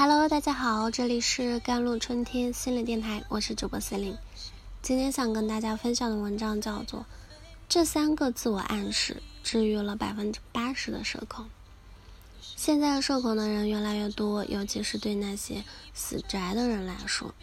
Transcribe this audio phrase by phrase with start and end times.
[0.00, 4.16] Hello，大家好，这里是甘露春天心理电台，我是主播思林。
[4.80, 7.00] 今天想跟大家分享的文章叫做
[7.68, 11.46] 《这三个自我暗示治愈了百分之八十的社恐》。
[12.54, 17.34] 现在社恐的人越来越多，尤其是对那些死宅的人来说，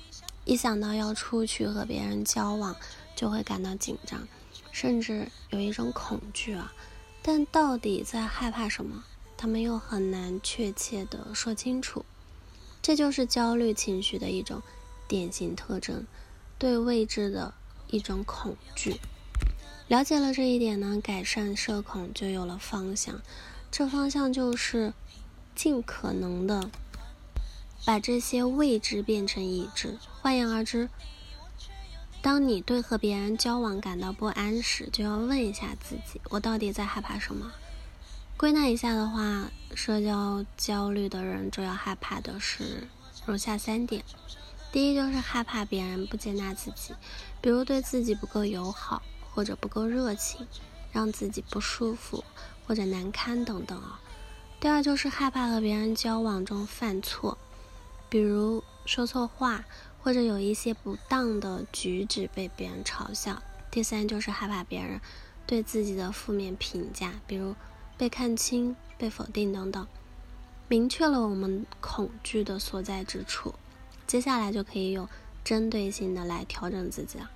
[0.46, 2.74] 一想到要出去和别人交往，
[3.18, 4.26] 就会感到紧张，
[4.72, 6.72] 甚至有一种恐惧啊。
[7.22, 9.04] 但到底在害怕什么？
[9.36, 12.06] 他们又很难确切的说清楚。
[12.86, 14.62] 这就是焦虑情绪的一种
[15.08, 16.06] 典型特征，
[16.60, 17.56] 对未知的
[17.88, 19.00] 一种恐惧。
[19.88, 23.20] 了解了这一点呢，改善社恐就有了方向。
[23.72, 24.94] 这方向就是
[25.56, 26.70] 尽可能的
[27.88, 29.98] 把这些未知变成已知。
[30.22, 30.88] 换言而之，
[32.22, 37.52] 当你对和别人交往感到不安时，就要问一下自己：我到底在害怕什么？
[38.38, 42.86] 归纳一下的话，社交焦虑的人主要害怕的是
[43.26, 44.04] 如下三点：
[44.74, 46.94] 第一，就是害怕别人不接纳自己，
[47.40, 50.46] 比如对自己不够友好或者不够热情，
[50.92, 52.26] 让自己不舒服
[52.68, 54.02] 或者难堪等等啊。
[54.60, 57.38] 第二，就是害怕和别人交往中犯错，
[58.10, 59.64] 比如说错话
[60.04, 63.42] 或者有一些不当的举止被别人嘲笑。
[63.72, 65.00] 第三，就是害怕别人
[65.48, 67.56] 对自己的负面评价，比如。
[67.98, 69.88] 被看清、被否定等等，
[70.68, 73.54] 明确了我们恐惧的所在之处，
[74.06, 75.08] 接下来就可以有
[75.44, 77.30] 针对性的来调整自己了。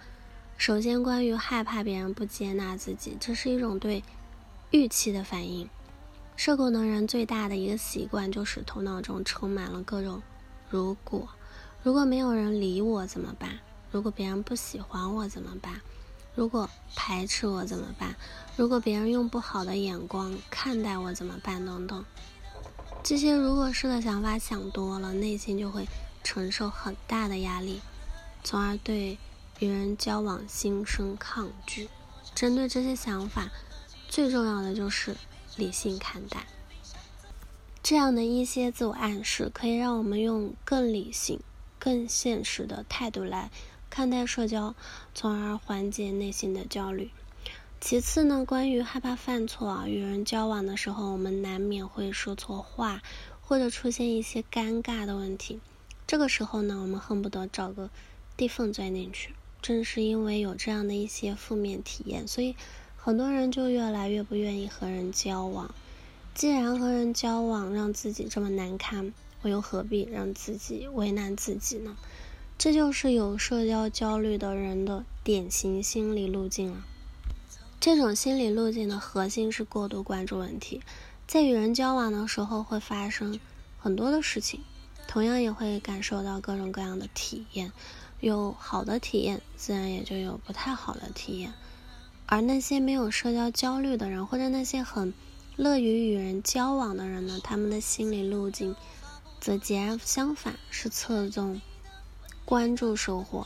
[0.57, 4.03] 首先，关于害怕别人不接纳自己，这是一种对
[4.71, 5.69] 预期的反应。
[6.35, 10.21] 社恐的人最大的一个习惯就是头脑中充满了各种
[10.69, 11.27] “如果”，
[11.83, 13.59] 如果没有人理我怎么办？
[13.91, 15.81] 如果别人不喜欢我怎么办？
[16.39, 18.15] 如果排斥我怎么办？
[18.55, 21.65] 如果别人用不好的眼光看待我怎么办？
[21.65, 22.05] 等等，
[23.03, 25.85] 这些如果是的想法想多了，内心就会
[26.23, 27.81] 承受很大的压力，
[28.41, 29.17] 从而对
[29.59, 31.89] 与人交往心生抗拒。
[32.33, 33.49] 针对这些想法，
[34.07, 35.17] 最重要的就是
[35.57, 36.47] 理性看待。
[37.83, 41.41] 这样的一些自我暗示，可以让我们用更理性、
[41.77, 43.51] 更现实的态度来。
[43.89, 44.75] 看待社交，
[45.13, 47.09] 从而缓解内心的焦虑。
[47.81, 53.01] 其次呢，关于害怕犯错啊，与人交往的时候，我们难免会说错话，
[53.41, 55.59] 或者出现一些尴尬的问题。
[56.05, 57.89] 这个时候呢，我们恨不得找个
[58.35, 59.33] 地缝钻进去。
[59.61, 62.55] 正是因为有这样的一些负面体验，所以
[62.95, 65.73] 很多人就越来越不愿意和人交往。
[66.33, 71.97] 既然和人交往让自己这么难堪，我又何必让自己为难自己呢？
[72.59, 76.83] 这就是有社交焦虑的人的典型心理路径了。
[77.79, 80.81] 这种心理路径的核心是过度关注问题，
[81.25, 83.39] 在与人交往的时候会发生
[83.77, 84.59] 很多的事情，
[85.07, 87.71] 同样也会感受到各种各样的体验。
[88.19, 91.53] 有好的体验，自然也就有不太好的体验。
[92.25, 95.13] 而那些没有社交焦虑的人，或者那些很
[95.55, 98.75] 乐于与人交往的人呢，他们的心理路径
[99.39, 101.61] 则截然相反，是侧重。
[102.49, 103.45] 关注收获，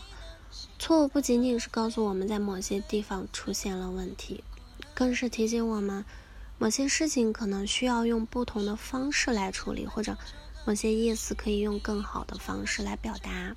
[0.79, 4.45] 错误不仅仅是告诉我们在某些地方出现了问题，
[4.93, 6.05] 更是提醒我们
[6.57, 10.17] 某些事情可能需要用不同的方式来处理，或者
[10.65, 13.53] 某些意思可以用更好的方式来表达。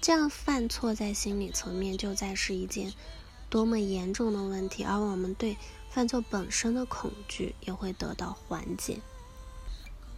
[0.00, 2.92] 这样犯错在心理层面就再是一件
[3.50, 5.56] 多么严重的问题，而我们对
[5.90, 9.00] 犯错本身的恐惧也会得到缓解。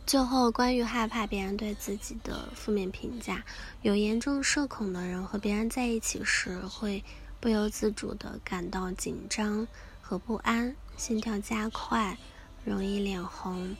[0.08, 3.44] 最后，关于害怕别人对自己的负面评价，
[3.82, 7.04] 有严重社恐的人和别人在一起时，会
[7.40, 9.68] 不由自主地感到紧张
[10.00, 12.16] 和不安，心跳加快，
[12.64, 13.76] 容易脸红，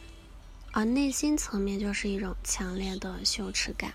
[0.73, 3.95] 而内心层面就是一种强烈的羞耻感。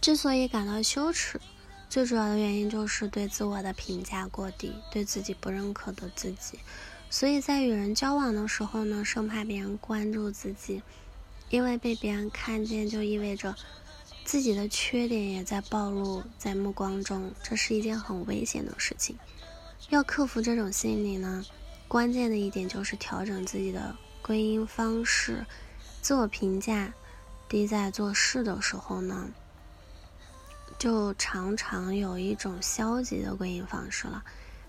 [0.00, 1.38] 之所以感到羞耻，
[1.90, 6.58] 最主要的原因就是对自我的评价过低，对自己不认可的自己，
[7.10, 10.80] 所以在与人交往的时候呢，生怕别人关注自己。
[11.54, 13.54] 因为被别人看见，就意味着
[14.24, 19.16] 自己的缺点也在暴露在目光中，这是一件很危险的事情。
[19.88, 21.44] 要克服这种心理呢，
[21.86, 25.46] 关键的一点就是调整自己的归因方式。
[26.02, 26.92] 自我评价
[27.48, 29.30] 低，在做事的时候呢，
[30.76, 34.24] 就常常有一种消极的归因方式了。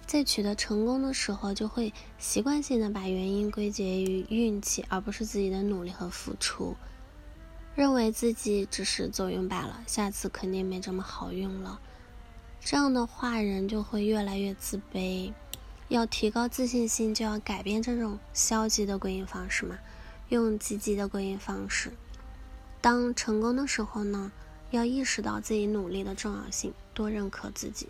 [0.07, 6.75] 在取得成功的时候，就会习惯性的把原因归结于运气，而不是自己的努力和付出，
[7.75, 11.79] 认为自己只是走运罢了，下次肯定没这么好运了。
[12.61, 15.33] 这样的话，人就会越来越自卑。
[15.87, 19.77] 要提高自信心，就要改变这种消极的归因方式嘛，
[20.29, 21.91] 用积极的归因方式。
[22.81, 24.31] 当成功的时候呢，
[24.71, 27.87] 要意识到自己努力的重要性，多认可自己；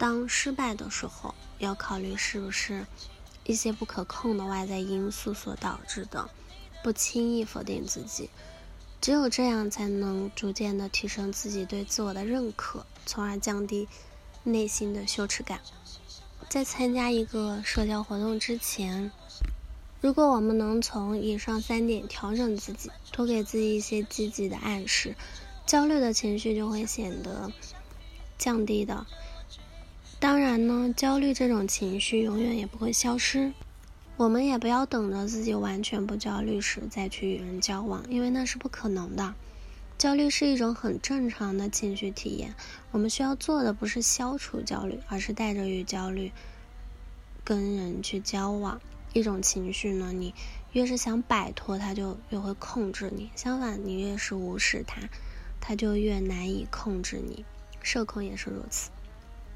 [0.00, 2.86] 当失败的时候，要考虑是不是
[3.44, 6.30] 一些不可控的外在因素所导致的，
[6.82, 8.30] 不轻易否定自己。
[9.02, 13.88] 只有这样，才能逐渐的提升自己对自我的认可，从而降低
[14.42, 15.60] 内心的羞耻感。
[16.48, 19.12] 在参加一个社交活动之前，
[20.00, 25.14] 如果我们能从以上三点调整自己，多给自己一些积极的暗示，
[25.66, 27.52] 焦虑的情绪就会显得
[28.38, 29.06] 降低的。
[30.20, 33.54] 当然呢，焦虑这种情绪永远也不会消失。
[34.18, 39.34] 我们也不要等着自己完全不焦虑时再去与人交往，因为那是不可能的。
[39.96, 42.54] 焦虑是一种很正常的情绪体验，
[42.90, 46.30] 我们需要做的不是消除焦虑，而是带着与焦虑
[47.42, 48.78] 跟人去交往。
[49.14, 50.34] 一种情绪呢，你
[50.72, 55.00] 越是想摆脱它，就越会控制你；相反，你越是无视它，
[55.62, 57.46] 它就越难以控制你。
[57.82, 58.90] 社恐也是如此。